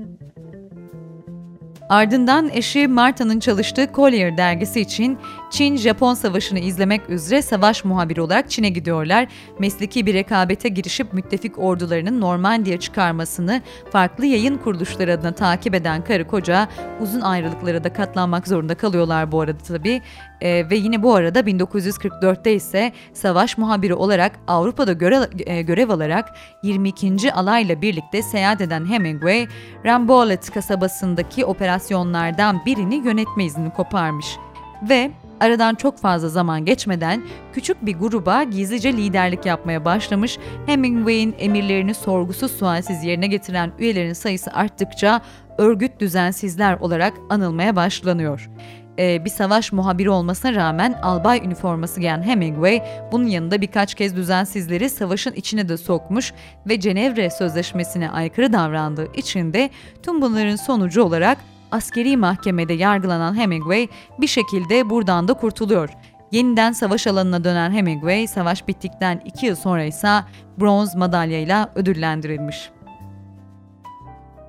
Ardından 1.90 2.50
eşi 2.54 2.88
Marta'nın 2.88 3.40
çalıştığı 3.40 3.88
Collier 3.96 4.38
dergisi 4.38 4.82
için 4.82 5.18
Çin-Japon 5.50 6.14
savaşını 6.14 6.60
izlemek 6.60 7.10
üzere 7.10 7.42
savaş 7.42 7.86
muhabiri 7.86 8.22
olarak 8.22 8.50
Çin'e 8.50 8.70
gidiyorlar. 8.70 9.28
Mesleki 9.60 10.06
bir 10.06 10.14
rekabete 10.14 10.70
girişip 10.70 11.14
müttefik 11.14 11.60
ordularının 11.60 12.22
Normandiya 12.22 12.80
çıkarmasını 12.80 13.62
farklı 13.92 14.26
yayın 14.26 14.58
kuruluşları 14.58 15.14
adına 15.14 15.32
takip 15.32 15.76
eden 15.76 16.04
karı 16.04 16.28
koca 16.28 16.68
uzun 17.02 17.22
ayrılıklara 17.22 17.84
da 17.84 17.94
katlanmak 17.94 18.48
zorunda 18.48 18.76
kalıyorlar 18.76 19.32
bu 19.32 19.42
arada 19.42 19.58
tabii. 19.58 20.02
Ee, 20.42 20.70
ve 20.70 20.76
yine 20.76 21.04
bu 21.04 21.16
arada 21.16 21.40
1944'te 21.40 22.54
ise 22.54 22.92
savaş 23.14 23.58
muhabiri 23.58 23.94
olarak 23.94 24.40
Avrupa'da 24.48 24.94
görev, 24.94 25.24
e, 25.46 25.62
görev 25.62 25.90
alarak 25.90 26.36
22. 26.64 27.34
alayla 27.34 27.82
birlikte 27.82 28.22
seyahat 28.22 28.62
eden 28.62 28.86
Hemingway, 28.86 29.48
Rambolet 29.86 30.50
kasabasındaki 30.50 31.46
operasyonlardan 31.46 32.62
birini 32.66 32.96
yönetme 32.96 33.46
izni 33.46 33.74
koparmış 33.74 34.38
ve 34.90 35.12
Aradan 35.40 35.76
çok 35.76 35.98
fazla 35.98 36.30
zaman 36.30 36.66
geçmeden 36.66 37.24
küçük 37.54 37.86
bir 37.86 37.96
gruba 37.96 38.44
gizlice 38.44 38.94
liderlik 38.94 39.46
yapmaya 39.46 39.86
başlamış. 39.86 40.38
Hemingway'in 40.66 41.36
emirlerini 41.40 41.94
sorgusuz 41.94 42.52
sualsiz 42.52 43.04
yerine 43.04 43.28
getiren 43.28 43.72
üyelerin 43.80 44.14
sayısı 44.14 44.52
arttıkça 44.52 45.22
örgüt 45.58 46.00
düzensizler 46.00 46.78
olarak 46.78 47.14
anılmaya 47.30 47.76
başlanıyor 47.76 48.50
ee, 49.00 49.26
bir 49.26 49.30
savaş 49.30 49.72
muhabiri 49.72 50.10
olmasına 50.10 50.56
rağmen 50.56 50.94
albay 50.94 51.42
üniforması 51.46 52.00
giyen 52.00 52.22
Hemingway 52.24 52.84
bunun 53.12 53.28
yanında 53.28 53.62
birkaç 53.62 53.96
kez 53.96 54.16
düzensizleri 54.16 54.90
savaşın 54.90 55.34
içine 55.34 55.70
de 55.70 55.78
sokmuş 55.78 56.34
ve 56.68 56.80
Cenevre 56.80 57.30
Sözleşmesi'ne 57.30 58.10
aykırı 58.10 58.54
davrandığı 58.54 59.14
için 59.14 59.54
de 59.54 59.70
tüm 60.04 60.22
bunların 60.22 60.56
sonucu 60.56 61.04
olarak 61.04 61.38
askeri 61.72 62.18
mahkemede 62.18 62.74
yargılanan 62.74 63.36
Hemingway 63.36 63.88
bir 64.20 64.28
şekilde 64.28 64.90
buradan 64.90 65.28
da 65.28 65.34
kurtuluyor. 65.34 65.90
Yeniden 66.32 66.72
savaş 66.72 67.08
alanına 67.08 67.44
dönen 67.44 67.72
Hemingway, 67.72 68.28
savaş 68.28 68.68
bittikten 68.68 69.22
iki 69.26 69.46
yıl 69.46 69.56
sonra 69.56 69.84
ise 69.84 70.20
bronz 70.58 70.96
madalyayla 70.96 71.70
ödüllendirilmiş. 71.76 72.70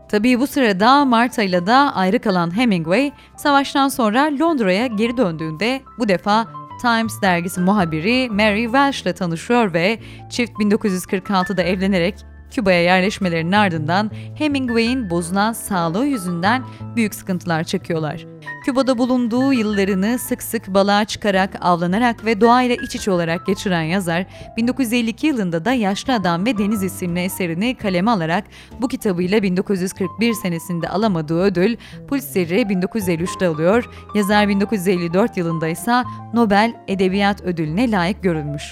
Tabii 0.08 0.40
bu 0.40 0.46
sırada 0.46 1.04
Marta 1.04 1.42
ile 1.42 1.66
de 1.66 1.72
ayrı 1.74 2.18
kalan 2.18 2.56
Hemingway, 2.56 3.12
savaştan 3.36 3.88
sonra 3.88 4.30
Londra'ya 4.40 4.86
geri 4.86 5.16
döndüğünde 5.16 5.80
bu 5.98 6.08
defa 6.08 6.46
Times 6.80 7.22
dergisi 7.22 7.60
muhabiri 7.60 8.30
Mary 8.30 8.64
Welsh 8.64 9.02
ile 9.02 9.12
tanışıyor 9.12 9.74
ve 9.74 9.98
çift 10.30 10.52
1946'da 10.52 11.62
evlenerek 11.62 12.14
Küba'ya 12.50 12.82
yerleşmelerinin 12.82 13.52
ardından 13.52 14.10
Hemingway'in 14.34 15.10
bozulan 15.10 15.52
sağlığı 15.52 16.06
yüzünden 16.06 16.62
büyük 16.96 17.14
sıkıntılar 17.14 17.64
çekiyorlar. 17.64 18.26
Küba'da 18.64 18.98
bulunduğu 18.98 19.52
yıllarını 19.52 20.18
sık 20.18 20.42
sık 20.42 20.68
balığa 20.68 21.04
çıkarak, 21.04 21.50
avlanarak 21.60 22.24
ve 22.24 22.40
doğayla 22.40 22.76
iç 22.76 22.94
içe 22.94 23.10
olarak 23.10 23.46
geçiren 23.46 23.82
yazar, 23.82 24.26
1952 24.56 25.26
yılında 25.26 25.64
da 25.64 25.72
Yaşlı 25.72 26.14
Adam 26.14 26.46
ve 26.46 26.58
Deniz 26.58 26.82
isimli 26.82 27.20
eserini 27.20 27.74
kaleme 27.74 28.10
alarak 28.10 28.44
bu 28.80 28.88
kitabıyla 28.88 29.42
1941 29.42 30.32
senesinde 30.32 30.88
alamadığı 30.88 31.40
ödül 31.40 31.76
Pulitzer'i 32.08 32.62
1953'te 32.62 33.46
alıyor, 33.46 33.90
yazar 34.14 34.48
1954 34.48 35.36
yılında 35.36 35.68
ise 35.68 36.02
Nobel 36.34 36.74
Edebiyat 36.88 37.42
Ödülüne 37.42 37.90
layık 37.90 38.22
görülmüş. 38.22 38.62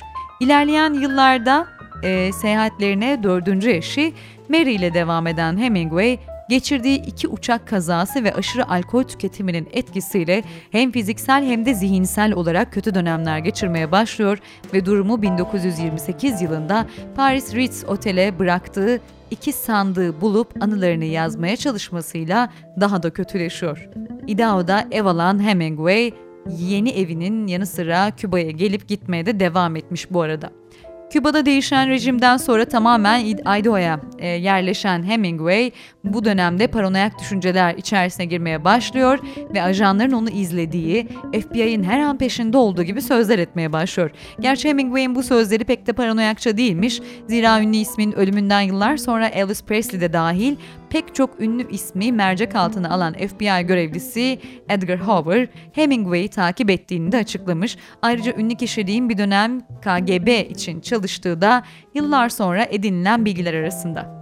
İlerleyen 0.40 0.92
yıllarda 0.92 1.77
e, 2.02 2.32
seyahatlerine 2.32 3.22
dördüncü 3.22 3.70
eşi 3.70 4.12
Mary 4.48 4.74
ile 4.74 4.94
devam 4.94 5.26
eden 5.26 5.56
Hemingway, 5.56 6.18
geçirdiği 6.48 7.02
iki 7.02 7.28
uçak 7.28 7.68
kazası 7.68 8.24
ve 8.24 8.34
aşırı 8.34 8.68
alkol 8.68 9.02
tüketiminin 9.02 9.68
etkisiyle 9.72 10.44
hem 10.70 10.92
fiziksel 10.92 11.44
hem 11.44 11.66
de 11.66 11.74
zihinsel 11.74 12.32
olarak 12.32 12.72
kötü 12.72 12.94
dönemler 12.94 13.38
geçirmeye 13.38 13.92
başlıyor 13.92 14.38
ve 14.74 14.86
durumu 14.86 15.22
1928 15.22 16.42
yılında 16.42 16.86
Paris 17.16 17.54
Ritz 17.54 17.84
Otel'e 17.84 18.38
bıraktığı 18.38 19.00
iki 19.30 19.52
sandığı 19.52 20.20
bulup 20.20 20.62
anılarını 20.62 21.04
yazmaya 21.04 21.56
çalışmasıyla 21.56 22.52
daha 22.80 23.02
da 23.02 23.10
kötüleşiyor. 23.10 23.88
Idaho'da 24.26 24.86
ev 24.90 25.04
alan 25.04 25.42
Hemingway, 25.42 26.12
yeni 26.58 26.90
evinin 26.90 27.46
yanı 27.46 27.66
sıra 27.66 28.10
Küba'ya 28.16 28.50
gelip 28.50 28.88
gitmeye 28.88 29.26
de 29.26 29.40
devam 29.40 29.76
etmiş 29.76 30.10
bu 30.10 30.22
arada. 30.22 30.50
Küba'da 31.10 31.46
değişen 31.46 31.88
rejimden 31.88 32.36
sonra 32.36 32.64
tamamen 32.64 33.24
Idaho'ya 33.26 34.00
e, 34.18 34.26
yerleşen 34.26 35.02
Hemingway 35.02 35.72
bu 36.04 36.24
dönemde 36.24 36.66
paranoyak 36.66 37.18
düşünceler 37.18 37.74
içerisine 37.74 38.26
girmeye 38.26 38.64
başlıyor 38.64 39.18
ve 39.54 39.62
ajanların 39.62 40.12
onu 40.12 40.30
izlediği, 40.30 41.08
FBI'nin 41.32 41.84
her 41.84 42.00
an 42.00 42.18
peşinde 42.18 42.58
olduğu 42.58 42.82
gibi 42.82 43.02
sözler 43.02 43.38
etmeye 43.38 43.72
başlıyor. 43.72 44.10
Gerçi 44.40 44.68
Hemingway'in 44.68 45.14
bu 45.14 45.22
sözleri 45.22 45.64
pek 45.64 45.86
de 45.86 45.92
paranoyakça 45.92 46.56
değilmiş. 46.56 47.00
Zira 47.28 47.60
ünlü 47.60 47.76
ismin 47.76 48.12
ölümünden 48.12 48.60
yıllar 48.60 48.96
sonra 48.96 49.28
Elvis 49.28 49.62
Presley 49.62 50.00
de 50.00 50.12
dahil 50.12 50.56
pek 50.90 51.14
çok 51.14 51.40
ünlü 51.40 51.70
ismi 51.70 52.12
mercek 52.12 52.54
altına 52.54 52.90
alan 52.90 53.12
FBI 53.12 53.66
görevlisi 53.66 54.38
Edgar 54.68 55.00
Hoover, 55.00 55.48
Hemingway'i 55.72 56.28
takip 56.28 56.70
ettiğini 56.70 57.12
de 57.12 57.16
açıklamış. 57.16 57.76
Ayrıca 58.02 58.32
ünlü 58.36 58.54
kişiliğin 58.54 59.08
bir 59.08 59.18
dönem 59.18 59.60
KGB 59.60 60.50
için 60.50 60.80
çalıştığı 60.80 61.40
da 61.40 61.62
yıllar 61.94 62.28
sonra 62.28 62.64
edinilen 62.70 63.24
bilgiler 63.24 63.54
arasında. 63.54 64.18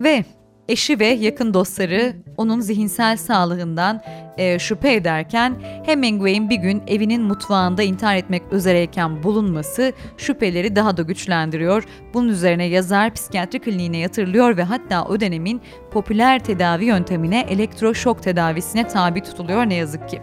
Ve 0.00 0.24
eşi 0.68 1.00
ve 1.00 1.06
yakın 1.06 1.54
dostları 1.54 2.16
onun 2.36 2.60
zihinsel 2.60 3.16
sağlığından 3.16 4.02
e, 4.38 4.58
şüphe 4.58 4.94
ederken 4.94 5.54
Hemingway'in 5.86 6.50
bir 6.50 6.56
gün 6.56 6.82
evinin 6.86 7.22
mutfağında 7.22 7.82
intihar 7.82 8.16
etmek 8.16 8.42
üzereyken 8.52 9.22
bulunması 9.22 9.92
şüpheleri 10.16 10.76
daha 10.76 10.96
da 10.96 11.02
güçlendiriyor. 11.02 11.84
Bunun 12.14 12.28
üzerine 12.28 12.64
yazar 12.64 13.14
psikiyatri 13.14 13.58
kliniğine 13.58 13.98
yatırılıyor 13.98 14.56
ve 14.56 14.62
hatta 14.62 15.04
o 15.04 15.20
dönemin 15.20 15.60
popüler 15.90 16.44
tedavi 16.44 16.84
yöntemine 16.84 17.40
elektroşok 17.40 18.22
tedavisine 18.22 18.88
tabi 18.88 19.22
tutuluyor 19.22 19.68
ne 19.68 19.74
yazık 19.74 20.08
ki. 20.08 20.20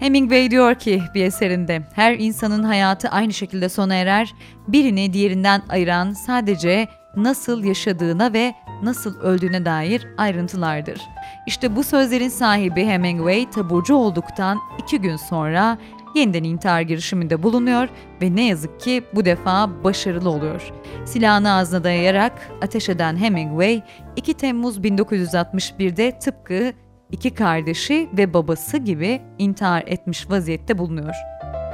Hemingway 0.00 0.50
diyor 0.50 0.74
ki 0.74 1.02
bir 1.14 1.24
eserinde 1.24 1.82
her 1.94 2.14
insanın 2.18 2.62
hayatı 2.62 3.08
aynı 3.08 3.32
şekilde 3.32 3.68
sona 3.68 3.94
erer, 3.94 4.34
birini 4.68 5.12
diğerinden 5.12 5.62
ayıran 5.68 6.12
sadece 6.12 6.88
nasıl 7.16 7.64
yaşadığına 7.64 8.32
ve 8.32 8.54
nasıl 8.82 9.20
öldüğüne 9.20 9.64
dair 9.64 10.06
ayrıntılardır. 10.16 11.00
İşte 11.46 11.76
bu 11.76 11.84
sözlerin 11.84 12.28
sahibi 12.28 12.84
Hemingway 12.84 13.50
taburcu 13.50 13.94
olduktan 13.94 14.58
iki 14.78 15.00
gün 15.00 15.16
sonra 15.16 15.78
yeniden 16.14 16.44
intihar 16.44 16.80
girişiminde 16.80 17.42
bulunuyor 17.42 17.88
ve 18.22 18.36
ne 18.36 18.46
yazık 18.46 18.80
ki 18.80 19.04
bu 19.14 19.24
defa 19.24 19.84
başarılı 19.84 20.30
oluyor. 20.30 20.72
Silahını 21.04 21.52
ağzına 21.52 21.84
dayayarak 21.84 22.50
ateş 22.62 22.88
eden 22.88 23.16
Hemingway 23.16 23.82
2 24.16 24.34
Temmuz 24.34 24.78
1961'de 24.78 26.18
tıpkı 26.18 26.72
iki 27.10 27.34
kardeşi 27.34 28.08
ve 28.12 28.34
babası 28.34 28.78
gibi 28.78 29.20
intihar 29.38 29.82
etmiş 29.86 30.30
vaziyette 30.30 30.78
bulunuyor. 30.78 31.14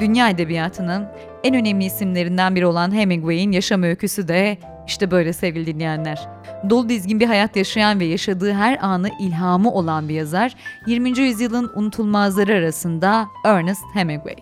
Dünya 0.01 0.31
edebiyatının 0.31 1.07
en 1.45 1.55
önemli 1.55 1.85
isimlerinden 1.85 2.55
biri 2.57 2.67
olan 2.67 2.95
Hemingway'in 2.95 3.53
yaşam 3.53 3.83
öyküsü 3.83 4.29
de 4.29 4.59
işte 4.87 5.11
böyle 5.11 5.33
sevgili 5.33 5.67
dinleyenler. 5.67 6.29
Dolu 6.71 6.89
dizgin 6.89 7.21
bir 7.21 7.27
hayat 7.27 7.57
yaşayan 7.57 8.01
ve 8.01 8.05
yaşadığı 8.05 8.53
her 8.53 8.79
anı 8.83 9.11
ilhamı 9.21 9.73
olan 9.73 10.09
bir 10.09 10.15
yazar, 10.15 10.55
20. 10.87 11.19
yüzyılın 11.19 11.71
unutulmazları 11.75 12.53
arasında 12.55 13.27
Ernest 13.45 13.85
Hemingway. 13.95 14.37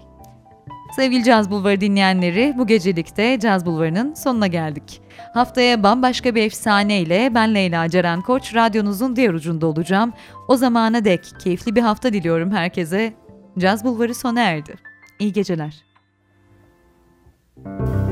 Sevgili 0.96 1.24
Caz 1.24 1.50
Bulvarı 1.50 1.80
dinleyenleri, 1.80 2.54
bu 2.58 2.66
gecelikte 2.66 3.38
Caz 3.40 3.66
Bulvarı'nın 3.66 4.14
sonuna 4.14 4.46
geldik. 4.46 5.00
Haftaya 5.34 5.82
bambaşka 5.82 6.34
bir 6.34 6.42
efsane 6.42 7.00
ile 7.00 7.34
ben 7.34 7.54
Leyla 7.54 7.88
Ceren 7.88 8.20
Koç, 8.20 8.54
radyonuzun 8.54 9.16
diğer 9.16 9.34
ucunda 9.34 9.66
olacağım. 9.66 10.12
O 10.48 10.56
zamana 10.56 11.04
dek 11.04 11.24
keyifli 11.38 11.76
bir 11.76 11.82
hafta 11.82 12.12
diliyorum 12.12 12.50
herkese. 12.50 13.14
Caz 13.58 13.84
Bulvarı 13.84 14.14
sona 14.14 14.40
erdi. 14.40 14.74
İyi 15.18 15.32
geceler. 15.32 15.84
Müzik 17.64 18.11